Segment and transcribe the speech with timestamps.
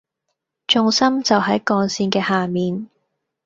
[0.67, 2.89] 重心就喺鋼線嘅下面